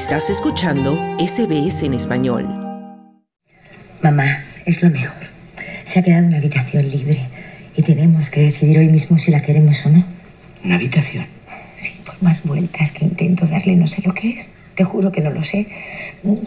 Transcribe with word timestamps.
Estás 0.00 0.30
escuchando 0.30 0.98
SBS 1.18 1.82
en 1.84 1.92
español. 1.92 2.48
Mamá, 4.02 4.42
es 4.64 4.82
lo 4.82 4.88
mejor. 4.88 5.26
Se 5.84 5.98
ha 5.98 6.02
quedado 6.02 6.26
una 6.26 6.38
habitación 6.38 6.88
libre 6.88 7.28
y 7.76 7.82
tenemos 7.82 8.30
que 8.30 8.40
decidir 8.40 8.78
hoy 8.78 8.88
mismo 8.88 9.18
si 9.18 9.30
la 9.30 9.42
queremos 9.42 9.84
o 9.84 9.90
no. 9.90 10.02
¿Una 10.64 10.76
habitación? 10.76 11.26
Sí, 11.76 12.00
por 12.06 12.20
más 12.22 12.44
vueltas 12.44 12.92
que 12.92 13.04
intento 13.04 13.46
darle, 13.46 13.76
no 13.76 13.86
sé 13.86 14.00
lo 14.02 14.14
que 14.14 14.30
es. 14.30 14.52
Te 14.74 14.84
juro 14.84 15.12
que 15.12 15.20
no 15.20 15.30
lo 15.30 15.44
sé. 15.44 15.68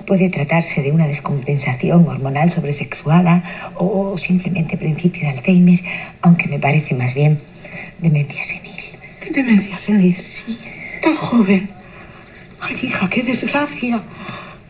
Puede 0.07 0.29
tratarse 0.29 0.81
de 0.81 0.91
una 0.91 1.05
descompensación 1.05 2.07
hormonal 2.07 2.49
sobresexuada 2.49 3.43
o 3.75 4.17
simplemente 4.17 4.77
principio 4.77 5.21
de 5.21 5.29
Alzheimer, 5.29 5.79
aunque 6.23 6.47
me 6.47 6.57
parece 6.57 6.95
más 6.95 7.13
bien 7.13 7.39
demencia 7.99 8.41
senil. 8.41 8.81
¿Demencia 9.31 9.77
senil? 9.77 10.15
Sí. 10.15 10.57
Tan 11.03 11.15
joven. 11.15 11.82
Ay, 12.65 12.77
hija, 12.81 13.09
qué 13.09 13.23
desgracia. 13.23 14.01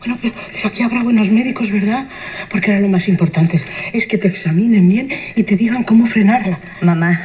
Bueno, 0.00 0.18
pero, 0.20 0.34
aquí 0.64 0.82
habrá 0.82 1.04
buenos 1.04 1.30
médicos, 1.30 1.70
¿verdad? 1.70 2.08
Porque 2.50 2.72
ahora 2.72 2.82
lo 2.82 2.88
más 2.88 3.08
importante 3.08 3.58
es, 3.92 4.06
que 4.06 4.18
te 4.18 4.26
examinen 4.26 4.88
bien 4.88 5.08
y 5.36 5.44
te 5.44 5.54
digan 5.54 5.84
cómo 5.84 6.06
frenarla. 6.06 6.58
Mamá, 6.80 7.20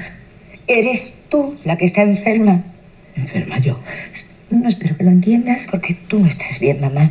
eres 0.67 1.23
tú 1.27 1.57
la 1.65 1.75
que 1.75 1.85
está 1.85 2.03
enferma. 2.03 2.63
¿Enferma 3.15 3.57
yo? 3.57 3.79
No 4.51 4.67
espero 4.67 4.95
que 4.95 5.03
lo 5.03 5.09
entiendas 5.09 5.67
porque 5.71 5.95
tú 5.95 6.19
no 6.19 6.27
estás 6.27 6.59
bien, 6.59 6.79
mamá. 6.79 7.09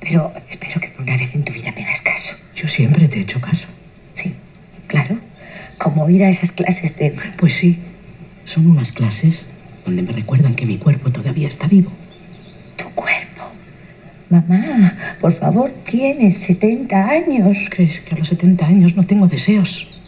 Pero 0.00 0.32
espero 0.48 0.80
que 0.80 0.88
por 0.88 1.02
una 1.02 1.18
vez 1.18 1.34
en 1.34 1.44
tu 1.44 1.52
vida 1.52 1.72
me 1.76 1.84
hagas 1.84 2.00
caso. 2.00 2.36
Yo 2.56 2.66
siempre 2.66 3.08
te 3.08 3.18
he 3.18 3.20
hecho 3.20 3.42
caso. 3.42 3.68
Sí, 4.14 4.32
claro. 4.86 5.18
Como 5.76 6.08
ir 6.08 6.24
a 6.24 6.30
esas 6.30 6.52
clases 6.52 6.96
de... 6.96 7.14
Pues 7.36 7.54
sí, 7.54 7.78
son 8.46 8.66
unas 8.66 8.92
clases 8.92 9.50
donde 9.84 10.02
me 10.02 10.12
recuerdan 10.12 10.54
que 10.54 10.64
mi 10.64 10.78
cuerpo 10.78 11.12
todavía 11.12 11.46
está 11.46 11.66
vivo. 11.66 11.92
Mamá, 14.30 14.94
por 15.20 15.32
favor, 15.32 15.72
tienes 15.90 16.38
70 16.38 17.08
años. 17.08 17.58
¿Crees 17.68 17.98
que 18.00 18.14
a 18.14 18.18
los 18.18 18.28
70 18.28 18.64
años 18.64 18.94
no 18.94 19.04
tengo 19.04 19.26
deseos? 19.26 19.98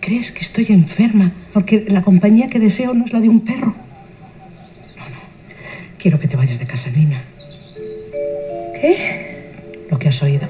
¿Crees 0.00 0.32
que 0.32 0.40
estoy 0.40 0.66
enferma 0.70 1.30
porque 1.52 1.84
la 1.88 2.00
compañía 2.00 2.48
que 2.48 2.58
deseo 2.58 2.94
no 2.94 3.04
es 3.04 3.12
la 3.12 3.20
de 3.20 3.28
un 3.28 3.44
perro? 3.44 3.76
No, 4.96 5.08
no. 5.10 5.18
Quiero 5.98 6.18
que 6.18 6.26
te 6.26 6.38
vayas 6.38 6.58
de 6.58 6.66
casa, 6.66 6.90
Nina. 6.90 7.22
¿Qué? 8.80 9.52
Lo 9.90 9.98
que 9.98 10.08
has 10.08 10.22
oído. 10.22 10.48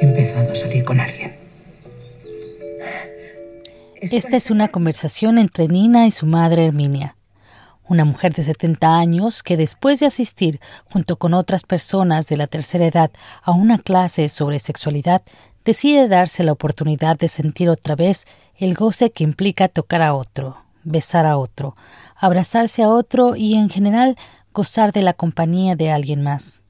He 0.00 0.04
empezado 0.04 0.50
a 0.50 0.56
salir 0.56 0.82
con 0.82 0.98
alguien. 0.98 1.30
Esta 4.00 4.36
es 4.36 4.50
una 4.50 4.66
conversación 4.66 5.38
entre 5.38 5.68
Nina 5.68 6.08
y 6.08 6.10
su 6.10 6.26
madre 6.26 6.66
Herminia 6.66 7.14
una 7.92 8.06
mujer 8.06 8.32
de 8.32 8.42
70 8.42 8.96
años 8.96 9.42
que 9.42 9.58
después 9.58 10.00
de 10.00 10.06
asistir 10.06 10.60
junto 10.90 11.16
con 11.16 11.34
otras 11.34 11.62
personas 11.62 12.26
de 12.26 12.38
la 12.38 12.46
tercera 12.46 12.86
edad 12.86 13.10
a 13.42 13.52
una 13.52 13.78
clase 13.78 14.30
sobre 14.30 14.58
sexualidad, 14.58 15.22
decide 15.64 16.08
darse 16.08 16.42
la 16.42 16.52
oportunidad 16.52 17.18
de 17.18 17.28
sentir 17.28 17.68
otra 17.68 17.94
vez 17.94 18.26
el 18.56 18.74
goce 18.74 19.12
que 19.12 19.24
implica 19.24 19.68
tocar 19.68 20.00
a 20.00 20.14
otro, 20.14 20.56
besar 20.84 21.26
a 21.26 21.36
otro, 21.36 21.76
abrazarse 22.16 22.82
a 22.82 22.88
otro 22.88 23.36
y 23.36 23.54
en 23.56 23.68
general 23.68 24.16
gozar 24.54 24.92
de 24.92 25.02
la 25.02 25.12
compañía 25.12 25.76
de 25.76 25.90
alguien 25.90 26.22
más. 26.22 26.60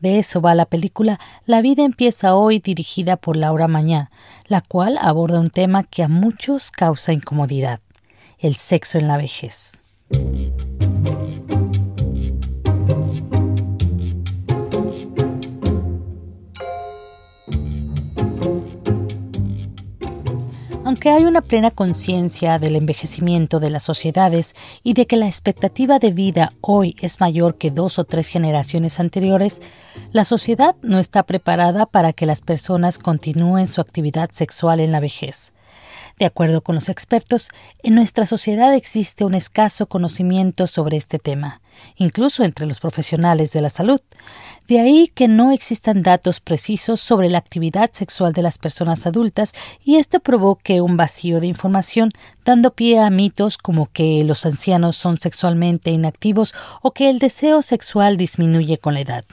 De 0.00 0.18
eso 0.18 0.40
va 0.40 0.54
la 0.56 0.64
película 0.64 1.20
La 1.46 1.62
vida 1.62 1.84
empieza 1.84 2.34
hoy 2.34 2.58
dirigida 2.58 3.16
por 3.16 3.36
Laura 3.36 3.68
Mañá, 3.68 4.10
la 4.46 4.62
cual 4.62 4.98
aborda 5.00 5.38
un 5.38 5.50
tema 5.50 5.84
que 5.84 6.02
a 6.02 6.08
muchos 6.08 6.72
causa 6.72 7.12
incomodidad, 7.12 7.78
el 8.40 8.56
sexo 8.56 8.98
en 8.98 9.06
la 9.06 9.16
vejez. 9.16 9.80
Aunque 20.90 21.10
hay 21.10 21.24
una 21.24 21.40
plena 21.40 21.70
conciencia 21.70 22.58
del 22.58 22.74
envejecimiento 22.74 23.60
de 23.60 23.70
las 23.70 23.84
sociedades 23.84 24.56
y 24.82 24.94
de 24.94 25.06
que 25.06 25.16
la 25.16 25.28
expectativa 25.28 26.00
de 26.00 26.10
vida 26.10 26.52
hoy 26.60 26.96
es 27.00 27.20
mayor 27.20 27.58
que 27.58 27.70
dos 27.70 28.00
o 28.00 28.04
tres 28.04 28.26
generaciones 28.26 28.98
anteriores, 28.98 29.62
la 30.10 30.24
sociedad 30.24 30.74
no 30.82 30.98
está 30.98 31.22
preparada 31.22 31.86
para 31.86 32.12
que 32.12 32.26
las 32.26 32.40
personas 32.40 32.98
continúen 32.98 33.68
su 33.68 33.80
actividad 33.80 34.30
sexual 34.32 34.80
en 34.80 34.90
la 34.90 34.98
vejez. 34.98 35.52
De 36.20 36.26
acuerdo 36.26 36.60
con 36.60 36.74
los 36.74 36.90
expertos, 36.90 37.48
en 37.82 37.94
nuestra 37.94 38.26
sociedad 38.26 38.74
existe 38.74 39.24
un 39.24 39.34
escaso 39.34 39.86
conocimiento 39.86 40.66
sobre 40.66 40.98
este 40.98 41.18
tema, 41.18 41.62
incluso 41.96 42.44
entre 42.44 42.66
los 42.66 42.78
profesionales 42.78 43.52
de 43.52 43.62
la 43.62 43.70
salud. 43.70 44.02
De 44.68 44.80
ahí 44.80 45.10
que 45.14 45.28
no 45.28 45.50
existan 45.50 46.02
datos 46.02 46.40
precisos 46.40 47.00
sobre 47.00 47.30
la 47.30 47.38
actividad 47.38 47.90
sexual 47.94 48.34
de 48.34 48.42
las 48.42 48.58
personas 48.58 49.06
adultas 49.06 49.54
y 49.82 49.96
esto 49.96 50.20
provoque 50.20 50.82
un 50.82 50.98
vacío 50.98 51.40
de 51.40 51.46
información, 51.46 52.10
dando 52.44 52.74
pie 52.74 52.98
a 52.98 53.08
mitos 53.08 53.56
como 53.56 53.86
que 53.90 54.22
los 54.22 54.44
ancianos 54.44 54.96
son 54.96 55.18
sexualmente 55.18 55.90
inactivos 55.90 56.52
o 56.82 56.90
que 56.90 57.08
el 57.08 57.18
deseo 57.18 57.62
sexual 57.62 58.18
disminuye 58.18 58.76
con 58.76 58.92
la 58.92 59.00
edad. 59.00 59.24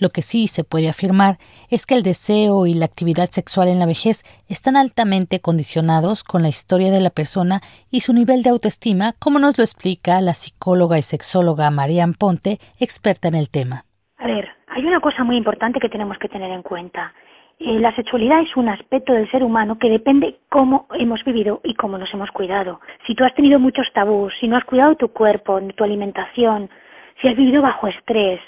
Lo 0.00 0.08
que 0.08 0.22
sí 0.22 0.46
se 0.46 0.64
puede 0.64 0.88
afirmar 0.88 1.36
es 1.68 1.84
que 1.84 1.94
el 1.94 2.02
deseo 2.02 2.66
y 2.66 2.72
la 2.72 2.86
actividad 2.86 3.26
sexual 3.26 3.68
en 3.68 3.78
la 3.78 3.84
vejez 3.84 4.24
están 4.48 4.76
altamente 4.76 5.40
condicionados 5.40 6.24
con 6.24 6.40
la 6.40 6.48
historia 6.48 6.90
de 6.90 7.02
la 7.02 7.10
persona 7.10 7.60
y 7.90 8.00
su 8.00 8.14
nivel 8.14 8.42
de 8.42 8.48
autoestima, 8.48 9.12
como 9.20 9.38
nos 9.38 9.58
lo 9.58 9.62
explica 9.62 10.22
la 10.22 10.32
psicóloga 10.32 10.96
y 10.96 11.02
sexóloga 11.02 11.70
Marian 11.70 12.14
Ponte, 12.14 12.56
experta 12.80 13.28
en 13.28 13.34
el 13.34 13.50
tema. 13.50 13.84
A 14.16 14.26
ver, 14.26 14.48
hay 14.68 14.86
una 14.86 15.00
cosa 15.00 15.22
muy 15.22 15.36
importante 15.36 15.78
que 15.78 15.90
tenemos 15.90 16.16
que 16.16 16.28
tener 16.28 16.50
en 16.50 16.62
cuenta. 16.62 17.12
Eh, 17.58 17.78
la 17.78 17.94
sexualidad 17.94 18.40
es 18.40 18.56
un 18.56 18.70
aspecto 18.70 19.12
del 19.12 19.30
ser 19.30 19.44
humano 19.44 19.78
que 19.78 19.90
depende 19.90 20.38
cómo 20.48 20.86
hemos 20.98 21.22
vivido 21.24 21.60
y 21.62 21.74
cómo 21.74 21.98
nos 21.98 22.12
hemos 22.14 22.30
cuidado. 22.30 22.80
Si 23.06 23.14
tú 23.14 23.22
has 23.22 23.34
tenido 23.34 23.58
muchos 23.58 23.86
tabús, 23.92 24.32
si 24.40 24.48
no 24.48 24.56
has 24.56 24.64
cuidado 24.64 24.94
tu 24.94 25.08
cuerpo, 25.08 25.60
tu 25.76 25.84
alimentación, 25.84 26.70
si 27.20 27.28
has 27.28 27.36
vivido 27.36 27.60
bajo 27.60 27.86
estrés, 27.86 28.40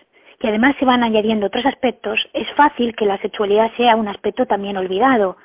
y 0.42 0.48
además 0.48 0.75
se 0.78 0.84
van 0.84 1.04
añadiendo 1.04 1.47
otros 1.47 1.64
aspectos, 1.66 2.19
es 2.32 2.50
fácil 2.56 2.94
que 2.97 3.06
la 3.06 3.19
sexualidad 3.19 3.70
sea 3.76 3.97
un 3.97 4.08
aspecto 4.08 4.44
también 4.47 4.76
olvidado. 4.76 5.36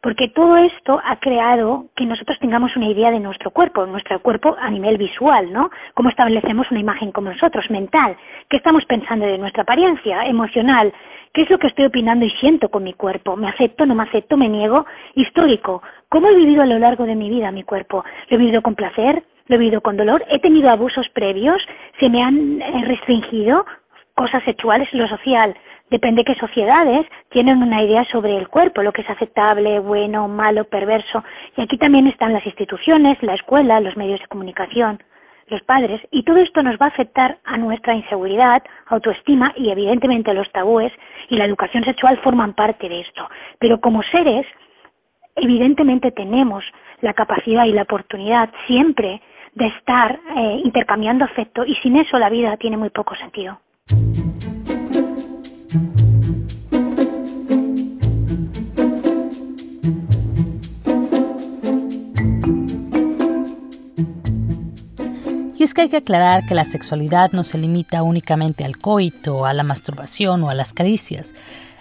Porque 0.00 0.28
todo 0.28 0.56
esto 0.56 1.00
ha 1.04 1.16
creado 1.16 1.86
que 1.96 2.06
nosotros 2.06 2.38
tengamos 2.38 2.74
una 2.76 2.88
idea 2.88 3.10
de 3.10 3.18
nuestro 3.18 3.50
cuerpo, 3.50 3.84
nuestro 3.84 4.20
cuerpo 4.20 4.56
a 4.58 4.70
nivel 4.70 4.96
visual, 4.96 5.52
¿no? 5.52 5.70
Cómo 5.94 6.08
establecemos 6.08 6.70
una 6.70 6.80
imagen 6.80 7.10
como 7.10 7.30
nosotros, 7.30 7.68
mental. 7.68 8.16
¿Qué 8.48 8.58
estamos 8.58 8.84
pensando 8.84 9.26
de 9.26 9.38
nuestra 9.38 9.64
apariencia 9.64 10.24
emocional? 10.26 10.92
¿Qué 11.34 11.42
es 11.42 11.50
lo 11.50 11.58
que 11.58 11.66
estoy 11.66 11.86
opinando 11.86 12.24
y 12.24 12.30
siento 12.30 12.68
con 12.68 12.84
mi 12.84 12.94
cuerpo? 12.94 13.36
¿Me 13.36 13.48
acepto, 13.48 13.86
no 13.86 13.96
me 13.96 14.04
acepto, 14.04 14.36
me 14.36 14.48
niego? 14.48 14.86
Histórico. 15.14 15.82
¿Cómo 16.08 16.28
he 16.28 16.34
vivido 16.34 16.62
a 16.62 16.66
lo 16.66 16.78
largo 16.78 17.04
de 17.04 17.16
mi 17.16 17.28
vida 17.28 17.50
mi 17.50 17.64
cuerpo? 17.64 18.04
¿Lo 18.28 18.36
he 18.36 18.38
vivido 18.38 18.62
con 18.62 18.76
placer? 18.76 19.24
¿Lo 19.48 19.56
he 19.56 19.58
vivido 19.58 19.80
con 19.80 19.96
dolor? 19.96 20.24
¿He 20.30 20.38
tenido 20.38 20.70
abusos 20.70 21.08
previos? 21.08 21.60
¿Se 21.98 22.08
me 22.08 22.22
han 22.22 22.62
eh, 22.62 22.84
restringido? 22.86 23.66
Cosas 24.18 24.42
sexuales 24.42 24.88
y 24.92 24.96
lo 24.96 25.06
social. 25.06 25.56
Depende 25.90 26.24
qué 26.24 26.34
sociedades 26.34 27.06
tienen 27.30 27.62
una 27.62 27.84
idea 27.84 28.04
sobre 28.06 28.36
el 28.36 28.48
cuerpo, 28.48 28.82
lo 28.82 28.92
que 28.92 29.02
es 29.02 29.10
aceptable, 29.10 29.78
bueno, 29.78 30.26
malo, 30.26 30.64
perverso. 30.64 31.22
Y 31.56 31.62
aquí 31.62 31.78
también 31.78 32.08
están 32.08 32.32
las 32.32 32.44
instituciones, 32.44 33.22
la 33.22 33.34
escuela, 33.34 33.80
los 33.80 33.96
medios 33.96 34.18
de 34.18 34.26
comunicación, 34.26 35.00
los 35.46 35.62
padres. 35.62 36.00
Y 36.10 36.24
todo 36.24 36.38
esto 36.38 36.64
nos 36.64 36.76
va 36.82 36.86
a 36.86 36.88
afectar 36.88 37.38
a 37.44 37.56
nuestra 37.58 37.94
inseguridad, 37.94 38.60
autoestima 38.88 39.52
y 39.56 39.70
evidentemente 39.70 40.34
los 40.34 40.50
tabúes 40.50 40.92
y 41.28 41.36
la 41.36 41.44
educación 41.44 41.84
sexual 41.84 42.18
forman 42.24 42.54
parte 42.54 42.88
de 42.88 43.02
esto. 43.02 43.30
Pero 43.60 43.80
como 43.80 44.02
seres, 44.02 44.46
evidentemente 45.36 46.10
tenemos 46.10 46.64
la 47.02 47.14
capacidad 47.14 47.66
y 47.66 47.72
la 47.72 47.82
oportunidad 47.82 48.50
siempre 48.66 49.22
de 49.54 49.66
estar 49.68 50.18
eh, 50.36 50.60
intercambiando 50.64 51.24
afecto 51.24 51.64
y 51.64 51.76
sin 51.76 51.96
eso 51.96 52.18
la 52.18 52.30
vida 52.30 52.56
tiene 52.56 52.76
muy 52.76 52.90
poco 52.90 53.14
sentido. 53.14 53.60
Y 65.58 65.64
es 65.64 65.74
que 65.74 65.80
hay 65.80 65.88
que 65.88 65.96
aclarar 65.96 66.46
que 66.46 66.54
la 66.54 66.64
sexualidad 66.64 67.32
no 67.32 67.42
se 67.42 67.58
limita 67.58 68.04
únicamente 68.04 68.64
al 68.64 68.78
coito, 68.78 69.44
a 69.44 69.52
la 69.52 69.64
masturbación 69.64 70.44
o 70.44 70.50
a 70.50 70.54
las 70.54 70.72
caricias. 70.72 71.34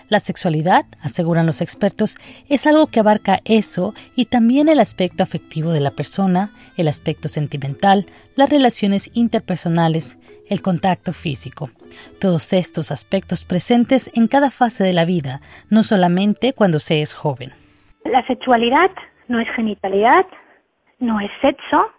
La 0.10 0.20
sexualidad, 0.22 0.86
aseguran 1.04 1.46
los 1.46 1.62
expertos, 1.62 2.16
es 2.48 2.66
algo 2.66 2.88
que 2.88 3.02
abarca 3.02 3.40
eso 3.44 3.94
y 4.16 4.26
también 4.26 4.70
el 4.70 4.80
aspecto 4.80 5.22
afectivo 5.22 5.74
de 5.74 5.82
la 5.82 5.92
persona, 5.92 6.52
el 6.78 6.88
aspecto 6.88 7.28
sentimental, 7.28 8.06
las 8.38 8.50
relaciones 8.50 9.12
interpersonales, 9.14 10.18
el 10.50 10.62
contacto 10.62 11.12
físico. 11.12 11.70
Todos 12.22 12.54
estos 12.54 12.90
aspectos 12.90 13.44
presentes 13.44 14.10
en 14.16 14.28
cada 14.28 14.50
fase 14.50 14.86
de 14.86 14.94
la 14.94 15.04
vida, 15.04 15.42
no 15.70 15.84
solamente 15.84 16.54
cuando 16.54 16.80
se 16.80 17.02
es 17.02 17.14
joven. 17.14 17.52
La 18.06 18.26
sexualidad 18.28 18.92
no 19.28 19.42
es 19.42 19.48
genitalidad, 19.58 20.26
no 21.00 21.20
es 21.20 21.32
sexo 21.42 21.92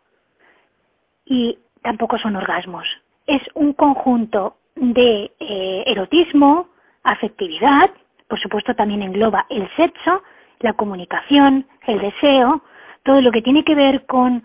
y 1.26 1.58
tampoco 1.82 2.16
son 2.18 2.36
orgasmos. 2.36 2.86
Es 3.26 3.42
un 3.52 3.74
conjunto 3.74 4.56
de 4.76 5.30
eh, 5.40 5.84
erotismo, 5.86 6.68
afectividad, 7.10 7.90
por 8.28 8.40
supuesto 8.40 8.74
también 8.74 9.02
engloba 9.02 9.46
el 9.50 9.68
sexo, 9.76 10.22
la 10.60 10.72
comunicación, 10.74 11.66
el 11.86 12.00
deseo, 12.00 12.62
todo 13.04 13.20
lo 13.20 13.30
que 13.32 13.42
tiene 13.42 13.64
que 13.64 13.74
ver 13.74 14.06
con 14.06 14.44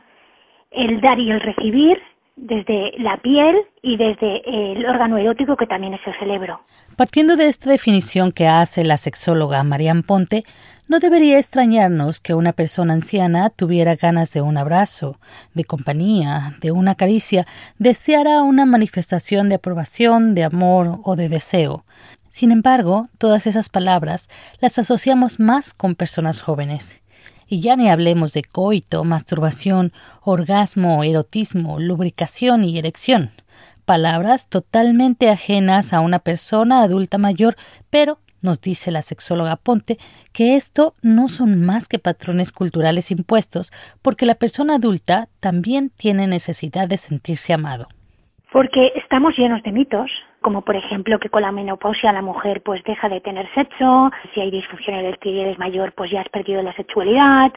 el 0.71 1.01
dar 1.01 1.19
y 1.19 1.31
el 1.31 1.42
recibir 1.42 2.01
desde 2.36 2.94
la 2.98 3.18
piel 3.18 3.57
y 3.81 3.95
desde 3.98 4.42
el 4.74 4.86
órgano 4.86 5.18
erótico 5.18 5.56
que 5.56 5.68
también 5.68 5.94
es 5.94 6.01
el 6.06 6.18
cerebro. 6.18 6.62
Partiendo 6.98 7.36
de 7.36 7.48
esta 7.48 7.69
definición 7.69 8.31
que 8.31 8.48
hace 8.48 8.83
la 8.83 8.98
sexóloga 8.98 9.63
Marian 9.63 10.01
Ponte, 10.01 10.44
no 10.88 11.00
debería 11.00 11.38
extrañarnos 11.38 12.19
que 12.19 12.33
una 12.33 12.54
persona 12.54 12.94
anciana 12.94 13.50
tuviera 13.50 13.95
ganas 13.95 14.33
de 14.33 14.42
un 14.42 14.57
abrazo, 14.57 15.18
de 15.54 15.63
compañía, 15.63 16.54
de 16.60 16.71
una 16.71 16.95
caricia, 16.95 17.45
deseara 17.77 18.42
una 18.42 18.65
manifestación 18.65 19.48
de 19.50 19.56
aprobación, 19.56 20.33
de 20.33 20.44
amor 20.44 21.00
o 21.04 21.15
de 21.15 21.30
deseo. 21.30 21.86
Sin 22.33 22.51
embargo, 22.51 23.03
todas 23.19 23.45
esas 23.45 23.69
palabras 23.69 24.27
las 24.59 24.80
asociamos 24.80 25.39
más 25.39 25.71
con 25.71 25.94
personas 25.94 26.41
jóvenes. 26.41 27.00
Y 27.47 27.62
ya 27.62 27.75
ni 27.75 27.91
hablemos 27.91 28.33
de 28.33 28.41
coito, 28.41 29.03
masturbación, 29.03 29.91
orgasmo, 30.24 31.03
erotismo, 31.03 31.80
lubricación 31.80 32.63
y 32.63 32.80
erección. 32.80 33.30
Palabras 33.85 34.50
totalmente 34.50 35.30
ajenas 35.30 35.94
a 35.94 36.00
una 36.00 36.18
persona 36.18 36.81
adulta 36.81 37.19
mayor, 37.19 37.53
pero 37.91 38.18
nos 38.41 38.59
dice 38.59 38.89
la 38.89 39.03
sexóloga 39.03 39.56
Ponte 39.56 39.97
que 40.33 40.56
esto 40.56 40.94
no 41.03 41.27
son 41.27 41.63
más 41.63 41.88
que 41.88 42.00
patrones 42.00 42.51
culturales 42.51 43.12
impuestos 43.12 43.71
porque 44.01 44.25
la 44.25 44.33
persona 44.33 44.77
adulta 44.77 45.27
también 45.39 45.91
tiene 45.95 46.25
necesidad 46.25 46.88
de 46.88 46.97
sentirse 46.97 47.53
amado. 47.53 47.89
Porque 48.51 48.88
estamos 48.95 49.38
llenos 49.38 49.62
de 49.62 49.71
mitos, 49.71 50.09
como 50.44 50.62
por 50.62 50.75
ejemplo 50.75 51.18
que 51.18 51.30
con 51.30 51.42
la 51.42 51.51
menopausia 51.51 52.13
la 52.13 52.22
mujer 52.22 52.62
pues 52.62 52.84
deja 52.84 53.10
de 53.10 53.22
tener 53.22 53.51
sexo, 53.56 54.12
si 54.34 54.42
hay 54.42 54.51
disfunción 54.51 54.98
eréctil 54.98 55.34
y 55.34 55.40
eres 55.40 55.57
mayor 55.57 55.94
pues 55.94 56.12
ya 56.12 56.22
has 56.22 56.30
perdido 56.30 56.62
la 56.62 56.74
sexualidad, 56.74 57.51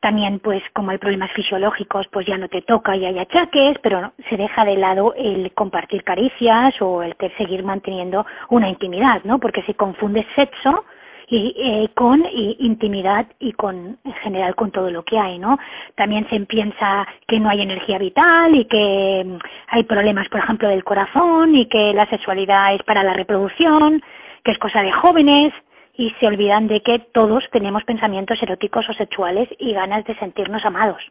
también 0.00 0.40
pues 0.40 0.60
como 0.74 0.90
hay 0.90 0.98
problemas 0.98 1.30
fisiológicos 1.32 2.08
pues 2.10 2.26
ya 2.26 2.36
no 2.36 2.48
te 2.48 2.62
toca 2.62 2.96
y 2.96 3.06
hay 3.06 3.20
achaques, 3.20 3.76
pero 3.82 4.12
se 4.28 4.36
deja 4.36 4.64
de 4.64 4.76
lado 4.76 5.14
el 5.16 5.52
compartir 5.52 6.02
caricias 6.02 6.74
o 6.80 7.04
el 7.04 7.14
seguir 7.38 7.62
manteniendo 7.62 8.26
una 8.48 8.68
intimidad, 8.68 9.22
¿no? 9.22 9.38
Porque 9.38 9.62
se 9.62 9.74
confunde 9.74 10.26
sexo 10.34 10.84
y 11.32 11.54
eh, 11.56 11.88
con 11.94 12.22
intimidad 12.58 13.26
y 13.40 13.52
con 13.52 13.96
en 14.04 14.12
general 14.22 14.54
con 14.54 14.70
todo 14.70 14.90
lo 14.90 15.02
que 15.02 15.18
hay 15.18 15.38
no 15.38 15.58
también 15.96 16.28
se 16.28 16.38
piensa 16.40 17.08
que 17.26 17.40
no 17.40 17.48
hay 17.48 17.62
energía 17.62 17.96
vital 17.96 18.54
y 18.54 18.66
que 18.66 19.24
mm, 19.24 19.38
hay 19.68 19.82
problemas 19.84 20.28
por 20.28 20.40
ejemplo 20.40 20.68
del 20.68 20.84
corazón 20.84 21.56
y 21.56 21.66
que 21.66 21.94
la 21.94 22.06
sexualidad 22.10 22.74
es 22.74 22.82
para 22.82 23.02
la 23.02 23.14
reproducción 23.14 24.02
que 24.44 24.50
es 24.50 24.58
cosa 24.58 24.82
de 24.82 24.92
jóvenes 24.92 25.54
y 25.94 26.10
se 26.20 26.26
olvidan 26.26 26.68
de 26.68 26.82
que 26.82 26.98
todos 27.14 27.42
tenemos 27.50 27.82
pensamientos 27.84 28.42
eróticos 28.42 28.86
o 28.90 28.92
sexuales 28.92 29.48
y 29.58 29.72
ganas 29.72 30.04
de 30.04 30.14
sentirnos 30.16 30.64
amados. 30.66 31.02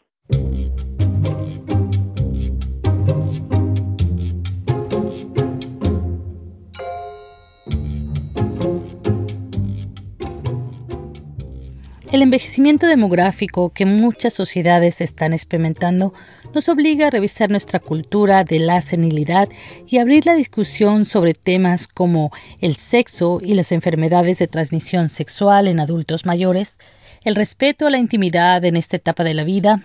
El 12.11 12.21
envejecimiento 12.21 12.87
demográfico 12.87 13.69
que 13.69 13.85
muchas 13.85 14.33
sociedades 14.33 14.99
están 14.99 15.31
experimentando 15.31 16.13
nos 16.53 16.67
obliga 16.67 17.07
a 17.07 17.09
revisar 17.09 17.49
nuestra 17.49 17.79
cultura 17.79 18.43
de 18.43 18.59
la 18.59 18.81
senilidad 18.81 19.47
y 19.87 19.97
abrir 19.97 20.25
la 20.25 20.35
discusión 20.35 21.05
sobre 21.05 21.33
temas 21.33 21.87
como 21.87 22.33
el 22.59 22.75
sexo 22.75 23.39
y 23.41 23.53
las 23.53 23.71
enfermedades 23.71 24.39
de 24.39 24.49
transmisión 24.49 25.09
sexual 25.09 25.69
en 25.69 25.79
adultos 25.79 26.25
mayores, 26.25 26.77
el 27.23 27.35
respeto 27.35 27.87
a 27.87 27.89
la 27.89 27.97
intimidad 27.97 28.65
en 28.65 28.75
esta 28.75 28.97
etapa 28.97 29.23
de 29.23 29.33
la 29.33 29.45
vida, 29.45 29.83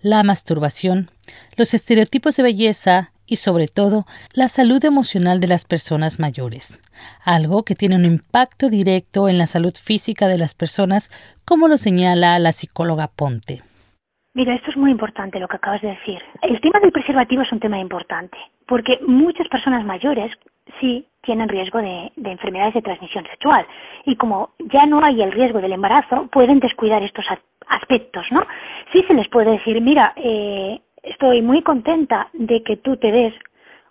la 0.00 0.22
masturbación, 0.22 1.10
los 1.56 1.74
estereotipos 1.74 2.36
de 2.36 2.42
belleza 2.42 3.12
y 3.26 3.36
sobre 3.36 3.68
todo 3.68 4.04
la 4.34 4.48
salud 4.48 4.84
emocional 4.84 5.40
de 5.40 5.48
las 5.48 5.64
personas 5.64 6.18
mayores, 6.20 6.80
algo 7.24 7.64
que 7.64 7.74
tiene 7.74 7.96
un 7.96 8.04
impacto 8.04 8.68
directo 8.68 9.28
en 9.28 9.38
la 9.38 9.46
salud 9.46 9.74
física 9.74 10.28
de 10.28 10.38
las 10.38 10.54
personas, 10.54 11.10
como 11.44 11.68
lo 11.68 11.76
señala 11.76 12.38
la 12.38 12.52
psicóloga 12.52 13.08
Ponte. 13.08 13.62
Mira, 14.34 14.54
esto 14.54 14.70
es 14.70 14.76
muy 14.76 14.90
importante 14.90 15.40
lo 15.40 15.48
que 15.48 15.56
acabas 15.56 15.80
de 15.80 15.88
decir. 15.88 16.18
El 16.42 16.60
tema 16.60 16.78
del 16.80 16.92
preservativo 16.92 17.40
es 17.40 17.50
un 17.52 17.60
tema 17.60 17.78
importante, 17.78 18.36
porque 18.66 18.98
muchas 19.06 19.48
personas 19.48 19.82
mayores 19.84 20.30
sí 20.78 21.06
tienen 21.22 21.48
riesgo 21.48 21.78
de, 21.78 22.12
enfermedades 22.16 22.74
de 22.74 22.82
transmisión 22.82 23.24
sexual 23.24 23.66
y 24.04 24.16
como 24.16 24.50
ya 24.72 24.86
no 24.86 25.02
hay 25.04 25.22
el 25.22 25.32
riesgo 25.32 25.60
del 25.60 25.72
embarazo, 25.72 26.28
pueden 26.32 26.60
descuidar 26.60 27.02
estos 27.02 27.24
aspectos, 27.68 28.26
¿no? 28.30 28.46
Sí 28.92 29.02
se 29.08 29.14
les 29.14 29.28
puede 29.28 29.52
decir, 29.52 29.80
mira, 29.80 30.12
eh, 30.16 30.80
estoy 31.02 31.42
muy 31.42 31.62
contenta 31.62 32.28
de 32.32 32.62
que 32.62 32.76
tú 32.76 32.96
te 32.96 33.10
des 33.10 33.34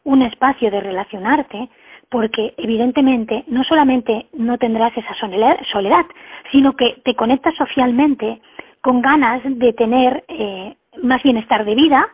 un 0.03 0.21
espacio 0.21 0.71
de 0.71 0.81
relacionarte 0.81 1.69
porque 2.09 2.53
evidentemente 2.57 3.43
no 3.47 3.63
solamente 3.63 4.27
no 4.33 4.57
tendrás 4.57 4.95
esa 4.95 5.15
soledad, 5.15 6.05
sino 6.51 6.75
que 6.75 7.01
te 7.03 7.15
conectas 7.15 7.55
socialmente 7.55 8.41
con 8.81 9.01
ganas 9.01 9.41
de 9.43 9.73
tener 9.73 10.23
eh, 10.27 10.75
más 11.01 11.23
bienestar 11.23 11.65
de 11.65 11.75
vida 11.75 12.07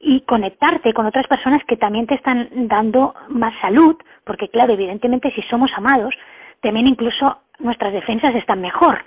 y 0.00 0.20
conectarte 0.22 0.92
con 0.92 1.06
otras 1.06 1.26
personas 1.26 1.62
que 1.64 1.76
también 1.76 2.06
te 2.06 2.14
están 2.16 2.48
dando 2.68 3.14
más 3.28 3.54
salud, 3.60 3.96
porque 4.24 4.48
claro, 4.48 4.72
evidentemente 4.72 5.30
si 5.32 5.42
somos 5.42 5.70
amados, 5.76 6.14
también 6.60 6.86
incluso 6.86 7.38
nuestras 7.58 7.92
defensas 7.92 8.34
están 8.34 8.60
mejor, 8.60 9.04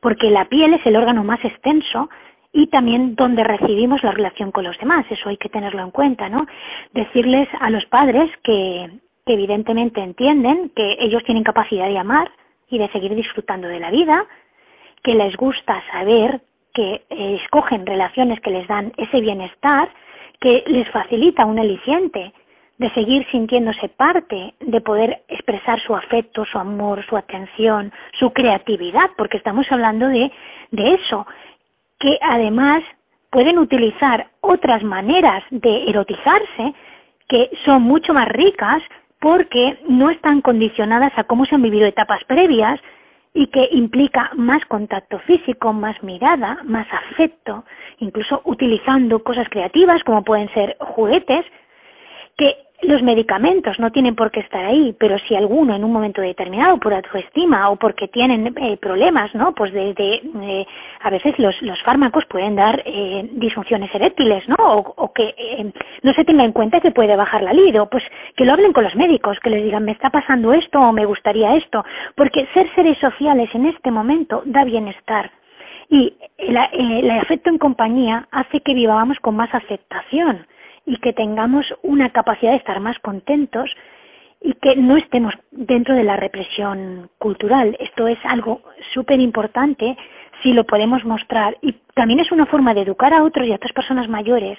porque 0.00 0.30
la 0.30 0.44
piel 0.44 0.74
es 0.74 0.86
el 0.86 0.96
órgano 0.96 1.24
más 1.24 1.44
extenso 1.44 2.08
y 2.52 2.66
también 2.68 3.14
donde 3.14 3.44
recibimos 3.44 4.02
la 4.02 4.12
relación 4.12 4.52
con 4.52 4.64
los 4.64 4.78
demás. 4.78 5.06
Eso 5.10 5.28
hay 5.28 5.36
que 5.36 5.48
tenerlo 5.48 5.82
en 5.82 5.90
cuenta, 5.90 6.28
¿no? 6.28 6.46
Decirles 6.92 7.48
a 7.60 7.70
los 7.70 7.84
padres 7.86 8.30
que, 8.42 8.90
evidentemente 9.26 10.00
entienden 10.00 10.70
que 10.74 10.96
ellos 11.00 11.22
tienen 11.24 11.44
capacidad 11.44 11.86
de 11.86 11.98
amar 11.98 12.30
y 12.70 12.78
de 12.78 12.88
seguir 12.88 13.14
disfrutando 13.14 13.68
de 13.68 13.78
la 13.78 13.90
vida, 13.90 14.24
que 15.02 15.14
les 15.14 15.36
gusta 15.36 15.82
saber 15.92 16.40
que 16.72 17.02
eh, 17.10 17.38
escogen 17.42 17.84
relaciones 17.84 18.40
que 18.40 18.50
les 18.50 18.66
dan 18.66 18.90
ese 18.96 19.20
bienestar, 19.20 19.90
que 20.40 20.64
les 20.68 20.88
facilita 20.88 21.44
un 21.44 21.58
aliciente 21.58 22.32
de 22.78 22.90
seguir 22.94 23.26
sintiéndose 23.30 23.88
parte, 23.90 24.54
de 24.60 24.80
poder 24.80 25.22
expresar 25.28 25.78
su 25.82 25.94
afecto, 25.94 26.44
su 26.44 26.58
amor, 26.58 27.04
su 27.06 27.16
atención, 27.16 27.92
su 28.18 28.32
creatividad, 28.32 29.10
porque 29.16 29.36
estamos 29.36 29.66
hablando 29.70 30.08
de, 30.08 30.30
de 30.70 30.94
eso, 30.94 31.26
que 31.98 32.18
además 32.22 32.82
pueden 33.30 33.58
utilizar 33.58 34.28
otras 34.40 34.82
maneras 34.82 35.42
de 35.50 35.90
erotizarse 35.90 36.74
que 37.28 37.50
son 37.64 37.82
mucho 37.82 38.14
más 38.14 38.28
ricas 38.28 38.82
porque 39.20 39.78
no 39.88 40.10
están 40.10 40.40
condicionadas 40.40 41.12
a 41.16 41.24
cómo 41.24 41.44
se 41.44 41.54
han 41.54 41.62
vivido 41.62 41.86
etapas 41.86 42.22
previas 42.24 42.80
y 43.34 43.48
que 43.48 43.68
implica 43.72 44.30
más 44.34 44.64
contacto 44.66 45.18
físico, 45.20 45.72
más 45.72 46.02
mirada, 46.02 46.58
más 46.64 46.86
afecto, 46.92 47.64
incluso 47.98 48.40
utilizando 48.44 49.22
cosas 49.22 49.48
creativas 49.50 50.02
como 50.04 50.24
pueden 50.24 50.52
ser 50.54 50.76
juguetes, 50.80 51.44
que 52.36 52.56
los 52.82 53.02
medicamentos 53.02 53.78
no 53.80 53.90
tienen 53.90 54.14
por 54.14 54.30
qué 54.30 54.40
estar 54.40 54.64
ahí, 54.64 54.94
pero 54.98 55.18
si 55.26 55.34
alguno 55.34 55.74
en 55.74 55.82
un 55.82 55.92
momento 55.92 56.20
determinado 56.20 56.78
por 56.78 56.94
autoestima 56.94 57.70
o 57.70 57.76
porque 57.76 58.06
tienen 58.06 58.54
eh, 58.56 58.76
problemas, 58.76 59.34
¿no? 59.34 59.52
Pues 59.52 59.72
desde 59.72 60.14
eh, 60.14 60.66
a 61.00 61.10
veces 61.10 61.36
los, 61.38 61.60
los 61.62 61.80
fármacos 61.82 62.24
pueden 62.26 62.54
dar 62.54 62.80
eh, 62.84 63.28
disfunciones 63.32 63.92
eréctiles, 63.94 64.48
¿no? 64.48 64.56
O, 64.58 64.94
o 64.96 65.12
que 65.12 65.34
eh, 65.36 65.72
no 66.02 66.12
se 66.12 66.24
tenga 66.24 66.44
en 66.44 66.52
cuenta 66.52 66.80
que 66.80 66.92
puede 66.92 67.16
bajar 67.16 67.42
la 67.42 67.52
libido, 67.52 67.88
pues 67.90 68.04
que 68.36 68.44
lo 68.44 68.52
hablen 68.52 68.72
con 68.72 68.84
los 68.84 68.94
médicos, 68.94 69.38
que 69.40 69.50
les 69.50 69.64
digan 69.64 69.84
me 69.84 69.92
está 69.92 70.10
pasando 70.10 70.52
esto 70.52 70.78
o 70.78 70.92
me 70.92 71.04
gustaría 71.04 71.56
esto, 71.56 71.84
porque 72.14 72.46
ser 72.54 72.72
seres 72.74 72.98
sociales 72.98 73.50
en 73.54 73.66
este 73.66 73.90
momento 73.90 74.42
da 74.46 74.64
bienestar 74.64 75.30
y 75.90 76.14
el, 76.36 76.56
el 76.74 77.10
afecto 77.10 77.50
en 77.50 77.58
compañía 77.58 78.28
hace 78.30 78.60
que 78.60 78.74
vivamos 78.74 79.18
con 79.20 79.36
más 79.36 79.52
aceptación 79.54 80.46
y 80.88 80.96
que 80.96 81.12
tengamos 81.12 81.66
una 81.82 82.10
capacidad 82.10 82.52
de 82.52 82.56
estar 82.56 82.80
más 82.80 82.98
contentos 83.00 83.70
y 84.40 84.54
que 84.54 84.74
no 84.76 84.96
estemos 84.96 85.34
dentro 85.50 85.94
de 85.94 86.02
la 86.02 86.16
represión 86.16 87.10
cultural. 87.18 87.76
Esto 87.78 88.08
es 88.08 88.18
algo 88.24 88.62
súper 88.94 89.20
importante 89.20 89.96
si 90.42 90.52
lo 90.52 90.64
podemos 90.64 91.04
mostrar 91.04 91.58
y 91.60 91.74
también 91.94 92.20
es 92.20 92.32
una 92.32 92.46
forma 92.46 92.72
de 92.72 92.82
educar 92.82 93.12
a 93.12 93.22
otros 93.22 93.46
y 93.46 93.52
a 93.52 93.56
otras 93.56 93.72
personas 93.72 94.08
mayores 94.08 94.58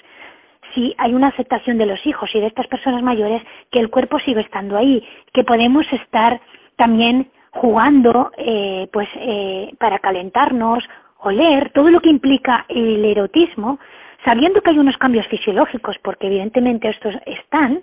si 0.74 0.94
hay 0.98 1.14
una 1.14 1.28
aceptación 1.28 1.78
de 1.78 1.86
los 1.86 2.04
hijos 2.06 2.30
y 2.32 2.38
de 2.38 2.46
estas 2.46 2.68
personas 2.68 3.02
mayores 3.02 3.42
que 3.72 3.80
el 3.80 3.90
cuerpo 3.90 4.20
sigue 4.20 4.40
estando 4.40 4.76
ahí, 4.76 5.02
que 5.32 5.42
podemos 5.42 5.84
estar 5.92 6.40
también 6.76 7.28
jugando 7.50 8.30
eh, 8.36 8.88
pues 8.92 9.08
eh, 9.16 9.74
para 9.78 9.98
calentarnos, 9.98 10.84
oler, 11.18 11.72
todo 11.72 11.90
lo 11.90 12.00
que 12.00 12.10
implica 12.10 12.66
el 12.68 13.04
erotismo, 13.04 13.80
sabiendo 14.24 14.60
que 14.60 14.70
hay 14.70 14.78
unos 14.78 14.96
cambios 14.98 15.26
fisiológicos, 15.28 15.96
porque 16.02 16.26
evidentemente 16.26 16.88
estos 16.88 17.14
están, 17.26 17.82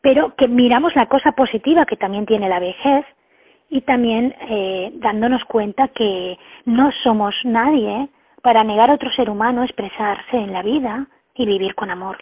pero 0.00 0.34
que 0.36 0.48
miramos 0.48 0.94
la 0.94 1.06
cosa 1.06 1.32
positiva 1.32 1.86
que 1.86 1.96
también 1.96 2.26
tiene 2.26 2.48
la 2.48 2.60
vejez 2.60 3.06
y 3.70 3.80
también 3.80 4.34
eh, 4.48 4.90
dándonos 4.96 5.42
cuenta 5.44 5.88
que 5.88 6.38
no 6.66 6.90
somos 7.02 7.34
nadie 7.44 8.08
para 8.42 8.62
negar 8.62 8.90
a 8.90 8.94
otro 8.94 9.10
ser 9.12 9.30
humano 9.30 9.64
expresarse 9.64 10.36
en 10.36 10.52
la 10.52 10.62
vida 10.62 11.06
y 11.34 11.46
vivir 11.46 11.74
con 11.74 11.90
amor. 11.90 12.18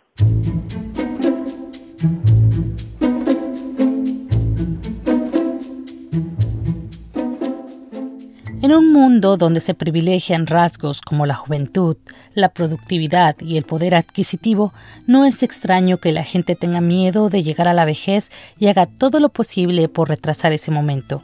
En 8.62 8.72
un 8.72 8.92
mundo 8.92 9.36
donde 9.36 9.60
se 9.60 9.74
privilegian 9.74 10.46
rasgos 10.46 11.00
como 11.00 11.26
la 11.26 11.34
juventud, 11.34 11.96
la 12.32 12.50
productividad 12.50 13.34
y 13.40 13.56
el 13.56 13.64
poder 13.64 13.96
adquisitivo, 13.96 14.72
no 15.08 15.24
es 15.24 15.42
extraño 15.42 15.98
que 15.98 16.12
la 16.12 16.22
gente 16.22 16.54
tenga 16.54 16.80
miedo 16.80 17.28
de 17.28 17.42
llegar 17.42 17.66
a 17.66 17.74
la 17.74 17.84
vejez 17.84 18.30
y 18.60 18.68
haga 18.68 18.86
todo 18.86 19.18
lo 19.18 19.30
posible 19.30 19.88
por 19.88 20.08
retrasar 20.08 20.52
ese 20.52 20.70
momento. 20.70 21.22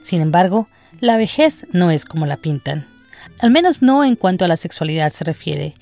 Sin 0.00 0.22
embargo, 0.22 0.68
la 1.00 1.16
vejez 1.16 1.66
no 1.72 1.90
es 1.90 2.04
como 2.04 2.24
la 2.24 2.36
pintan 2.36 2.86
al 3.42 3.50
menos 3.50 3.82
no 3.82 4.04
en 4.04 4.16
cuanto 4.16 4.44
a 4.44 4.48
la 4.48 4.56
sexualidad 4.56 5.08
se 5.10 5.24
refiere. 5.24 5.74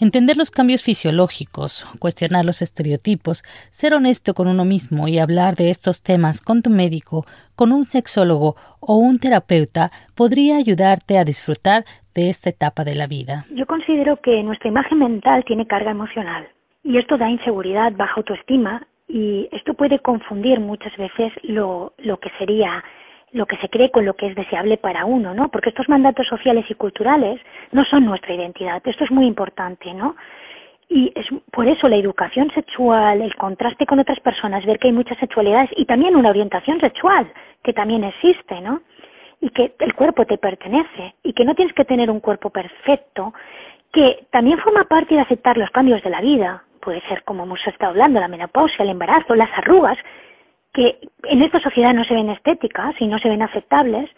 Entender 0.00 0.36
los 0.36 0.50
cambios 0.50 0.82
fisiológicos, 0.82 1.84
cuestionar 1.98 2.44
los 2.44 2.62
estereotipos, 2.62 3.42
ser 3.70 3.92
honesto 3.94 4.34
con 4.34 4.48
uno 4.48 4.64
mismo 4.64 5.08
y 5.08 5.18
hablar 5.18 5.56
de 5.56 5.70
estos 5.70 6.02
temas 6.02 6.40
con 6.40 6.62
tu 6.62 6.70
médico, 6.70 7.24
con 7.54 7.72
un 7.72 7.84
sexólogo 7.84 8.56
o 8.80 8.96
un 8.96 9.18
terapeuta 9.18 9.90
podría 10.16 10.56
ayudarte 10.56 11.18
a 11.18 11.24
disfrutar 11.24 11.84
de 12.14 12.30
esta 12.30 12.50
etapa 12.50 12.84
de 12.84 12.94
la 12.94 13.06
vida. 13.06 13.44
Yo 13.54 13.66
considero 13.66 14.20
que 14.22 14.42
nuestra 14.42 14.68
imagen 14.68 14.98
mental 14.98 15.44
tiene 15.46 15.66
carga 15.66 15.90
emocional 15.90 16.48
y 16.82 16.98
esto 16.98 17.18
da 17.18 17.28
inseguridad, 17.28 17.92
baja 17.92 18.14
autoestima 18.16 18.86
y 19.06 19.48
esto 19.52 19.74
puede 19.74 19.98
confundir 19.98 20.60
muchas 20.60 20.96
veces 20.96 21.32
lo, 21.42 21.92
lo 21.98 22.18
que 22.18 22.30
sería 22.38 22.82
lo 23.32 23.46
que 23.46 23.56
se 23.58 23.68
cree 23.68 23.90
con 23.90 24.04
lo 24.04 24.14
que 24.14 24.26
es 24.26 24.34
deseable 24.34 24.76
para 24.76 25.04
uno, 25.04 25.34
¿no? 25.34 25.48
Porque 25.50 25.68
estos 25.68 25.88
mandatos 25.88 26.26
sociales 26.26 26.64
y 26.68 26.74
culturales 26.74 27.40
no 27.72 27.84
son 27.84 28.04
nuestra 28.04 28.34
identidad. 28.34 28.82
Esto 28.84 29.04
es 29.04 29.10
muy 29.10 29.26
importante, 29.26 29.94
¿no? 29.94 30.16
Y 30.88 31.12
es 31.14 31.26
por 31.52 31.68
eso 31.68 31.88
la 31.88 31.96
educación 31.96 32.50
sexual, 32.50 33.22
el 33.22 33.34
contraste 33.36 33.86
con 33.86 34.00
otras 34.00 34.18
personas, 34.18 34.66
ver 34.66 34.80
que 34.80 34.88
hay 34.88 34.92
muchas 34.92 35.18
sexualidades 35.18 35.70
y 35.76 35.84
también 35.84 36.16
una 36.16 36.30
orientación 36.30 36.80
sexual 36.80 37.32
que 37.62 37.72
también 37.72 38.02
existe, 38.02 38.60
¿no? 38.60 38.82
Y 39.40 39.50
que 39.50 39.72
el 39.78 39.94
cuerpo 39.94 40.26
te 40.26 40.36
pertenece 40.36 41.14
y 41.22 41.32
que 41.32 41.44
no 41.44 41.54
tienes 41.54 41.74
que 41.74 41.84
tener 41.84 42.10
un 42.10 42.18
cuerpo 42.18 42.50
perfecto, 42.50 43.32
que 43.92 44.26
también 44.30 44.58
forma 44.58 44.84
parte 44.84 45.14
de 45.14 45.20
aceptar 45.20 45.56
los 45.56 45.70
cambios 45.70 46.02
de 46.02 46.10
la 46.10 46.20
vida. 46.20 46.64
Puede 46.80 47.00
ser, 47.02 47.22
como 47.22 47.44
hemos 47.44 47.64
estado 47.68 47.90
hablando, 47.90 48.18
la 48.18 48.28
menopausia, 48.28 48.82
el 48.82 48.90
embarazo, 48.90 49.36
las 49.36 49.50
arrugas, 49.58 49.98
que 50.72 50.98
en 51.24 51.42
esta 51.42 51.60
sociedad 51.60 51.92
no 51.92 52.04
se 52.04 52.14
ven 52.14 52.30
estéticas 52.30 52.94
y 53.00 53.06
no 53.06 53.18
se 53.18 53.28
ven 53.28 53.42
aceptables, 53.42 54.10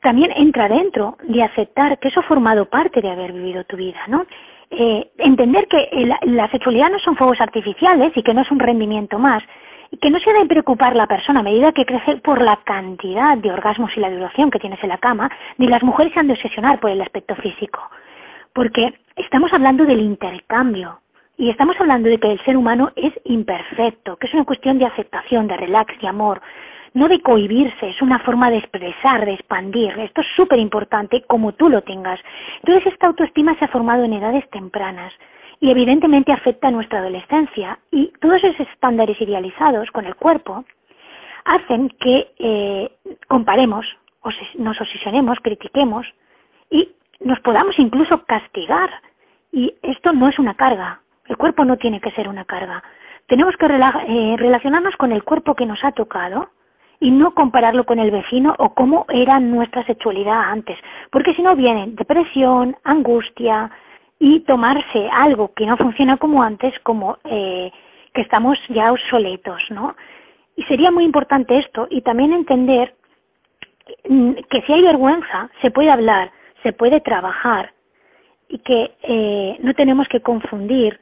también 0.00 0.32
entra 0.36 0.68
dentro 0.68 1.16
de 1.22 1.42
aceptar 1.42 1.98
que 1.98 2.08
eso 2.08 2.20
ha 2.20 2.24
formado 2.24 2.66
parte 2.66 3.00
de 3.00 3.10
haber 3.10 3.32
vivido 3.32 3.64
tu 3.64 3.76
vida, 3.76 4.00
¿no? 4.08 4.26
Eh, 4.70 5.10
entender 5.18 5.68
que 5.68 5.88
la, 6.24 6.50
sexualidad 6.50 6.90
no 6.90 6.98
son 6.98 7.16
fuegos 7.16 7.40
artificiales 7.40 8.12
y 8.16 8.22
que 8.22 8.34
no 8.34 8.42
es 8.42 8.50
un 8.50 8.58
rendimiento 8.58 9.18
más, 9.18 9.42
y 9.90 9.96
que 9.98 10.10
no 10.10 10.18
se 10.18 10.32
debe 10.32 10.46
preocupar 10.46 10.96
la 10.96 11.06
persona 11.06 11.40
a 11.40 11.44
medida 11.44 11.72
que 11.72 11.84
crece 11.84 12.16
por 12.16 12.42
la 12.42 12.56
cantidad 12.64 13.38
de 13.38 13.52
orgasmos 13.52 13.96
y 13.96 14.00
la 14.00 14.10
duración 14.10 14.50
que 14.50 14.58
tienes 14.58 14.82
en 14.82 14.88
la 14.88 14.98
cama, 14.98 15.30
ni 15.58 15.68
las 15.68 15.84
mujeres 15.84 16.12
se 16.12 16.20
han 16.20 16.26
de 16.26 16.32
obsesionar 16.32 16.80
por 16.80 16.90
el 16.90 17.00
aspecto 17.00 17.36
físico, 17.36 17.80
porque 18.52 18.94
estamos 19.14 19.52
hablando 19.52 19.84
del 19.84 20.00
intercambio, 20.00 20.98
y 21.38 21.50
estamos 21.50 21.76
hablando 21.78 22.08
de 22.08 22.18
que 22.18 22.32
el 22.32 22.42
ser 22.44 22.56
humano 22.56 22.92
es 22.96 23.12
imperfecto, 23.24 24.16
que 24.16 24.26
es 24.26 24.34
una 24.34 24.44
cuestión 24.44 24.78
de 24.78 24.86
aceptación, 24.86 25.46
de 25.46 25.56
relax, 25.56 25.98
de 26.00 26.08
amor, 26.08 26.40
no 26.94 27.08
de 27.08 27.20
cohibirse, 27.20 27.90
es 27.90 28.00
una 28.00 28.18
forma 28.20 28.50
de 28.50 28.56
expresar, 28.56 29.26
de 29.26 29.34
expandir. 29.34 29.98
Esto 29.98 30.22
es 30.22 30.26
súper 30.34 30.58
importante 30.58 31.22
como 31.26 31.52
tú 31.52 31.68
lo 31.68 31.82
tengas. 31.82 32.18
Entonces 32.60 32.90
esta 32.90 33.08
autoestima 33.08 33.54
se 33.58 33.66
ha 33.66 33.68
formado 33.68 34.04
en 34.04 34.14
edades 34.14 34.48
tempranas 34.48 35.12
y 35.60 35.70
evidentemente 35.70 36.32
afecta 36.32 36.68
a 36.68 36.70
nuestra 36.70 37.00
adolescencia 37.00 37.78
y 37.90 38.12
todos 38.20 38.42
esos 38.42 38.60
estándares 38.68 39.20
idealizados 39.20 39.90
con 39.90 40.06
el 40.06 40.14
cuerpo 40.14 40.64
hacen 41.44 41.90
que 42.00 42.28
eh, 42.38 42.90
comparemos, 43.28 43.86
nos 44.56 44.80
obsesionemos, 44.80 45.38
critiquemos 45.42 46.06
y 46.70 46.88
nos 47.20 47.40
podamos 47.40 47.78
incluso 47.78 48.24
castigar. 48.24 48.90
Y 49.52 49.74
esto 49.82 50.12
no 50.12 50.28
es 50.28 50.38
una 50.38 50.54
carga, 50.54 51.00
el 51.28 51.36
cuerpo 51.36 51.64
no 51.64 51.76
tiene 51.76 52.00
que 52.00 52.10
ser 52.12 52.28
una 52.28 52.44
carga. 52.44 52.82
Tenemos 53.26 53.56
que 53.56 53.66
eh, 53.66 54.36
relacionarnos 54.36 54.96
con 54.96 55.12
el 55.12 55.24
cuerpo 55.24 55.54
que 55.54 55.66
nos 55.66 55.82
ha 55.84 55.92
tocado 55.92 56.50
y 57.00 57.10
no 57.10 57.34
compararlo 57.34 57.84
con 57.84 57.98
el 57.98 58.10
vecino 58.10 58.54
o 58.58 58.74
cómo 58.74 59.04
era 59.08 59.40
nuestra 59.40 59.84
sexualidad 59.84 60.50
antes, 60.50 60.78
porque 61.10 61.34
si 61.34 61.42
no 61.42 61.56
viene 61.56 61.88
depresión, 61.88 62.76
angustia 62.84 63.70
y 64.18 64.40
tomarse 64.40 65.08
algo 65.12 65.52
que 65.54 65.66
no 65.66 65.76
funciona 65.76 66.16
como 66.16 66.42
antes 66.42 66.72
como 66.80 67.18
eh, 67.24 67.70
que 68.14 68.22
estamos 68.22 68.58
ya 68.70 68.92
obsoletos, 68.92 69.60
¿no? 69.70 69.94
Y 70.56 70.62
sería 70.64 70.90
muy 70.90 71.04
importante 71.04 71.58
esto 71.58 71.86
y 71.90 72.00
también 72.00 72.32
entender 72.32 72.94
que 74.48 74.62
si 74.62 74.72
hay 74.72 74.82
vergüenza 74.82 75.50
se 75.60 75.70
puede 75.70 75.90
hablar, 75.90 76.30
se 76.62 76.72
puede 76.72 77.00
trabajar 77.00 77.72
y 78.48 78.58
que 78.58 78.92
eh, 79.02 79.58
no 79.60 79.74
tenemos 79.74 80.08
que 80.08 80.20
confundir 80.20 80.98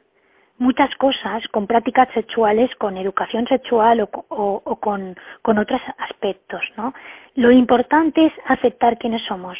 muchas 0.57 0.93
cosas 0.95 1.47
con 1.49 1.67
prácticas 1.67 2.07
sexuales, 2.13 2.73
con 2.75 2.97
educación 2.97 3.47
sexual 3.47 4.07
o, 4.29 4.79
con, 4.79 5.15
otros 5.43 5.81
aspectos, 5.97 6.61
¿no? 6.77 6.93
Lo 7.35 7.51
importante 7.51 8.25
es 8.25 8.33
aceptar 8.45 8.97
quiénes 8.97 9.21
somos, 9.23 9.57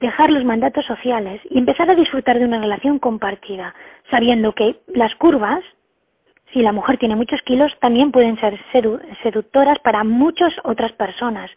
dejar 0.00 0.30
los 0.30 0.44
mandatos 0.44 0.84
sociales 0.84 1.40
y 1.50 1.58
empezar 1.58 1.90
a 1.90 1.94
disfrutar 1.94 2.38
de 2.38 2.44
una 2.44 2.60
relación 2.60 2.98
compartida, 2.98 3.74
sabiendo 4.10 4.52
que 4.52 4.80
las 4.88 5.14
curvas, 5.16 5.64
si 6.52 6.62
la 6.62 6.72
mujer 6.72 6.98
tiene 6.98 7.16
muchos 7.16 7.40
kilos, 7.42 7.72
también 7.80 8.12
pueden 8.12 8.38
ser 8.40 8.58
seductoras 9.22 9.78
para 9.80 10.04
muchas 10.04 10.52
otras 10.64 10.92
personas, 10.92 11.50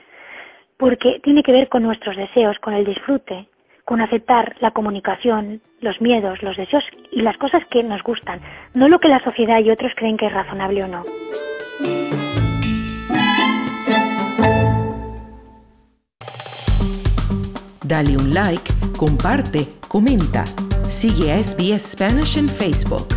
porque 0.78 1.20
tiene 1.24 1.44
que 1.44 1.52
ver 1.52 1.70
con 1.70 1.84
nuestros 1.84 2.16
deseos, 2.16 2.58
con 2.60 2.74
el 2.74 2.86
disfrute, 2.86 3.48
con 3.86 4.02
aceptar 4.02 4.56
la 4.60 4.72
comunicación, 4.72 5.62
los 5.80 6.00
miedos, 6.02 6.42
los 6.42 6.58
deseos 6.58 6.84
y 7.12 7.22
las 7.22 7.38
cosas 7.38 7.64
que 7.70 7.84
nos 7.84 8.02
gustan, 8.04 8.40
no 8.74 8.88
lo 8.88 9.00
que 9.00 9.08
la 9.08 9.24
sociedad 9.24 9.60
y 9.60 9.72
otros 9.72 9.92
creen 9.96 10.18
que 10.18 10.28
es 10.28 10.34
razonable 10.34 10.84
o 10.84 10.88
no. 10.88 11.04
Dale 17.84 18.16
un 18.16 18.34
like, 18.34 18.72
comparte, 18.98 19.68
comenta. 19.90 20.46
Sigue 20.88 21.34
a 21.34 21.44
SBS 21.44 21.92
Spanish 21.92 22.38
en 22.38 22.48
Facebook. 22.48 23.08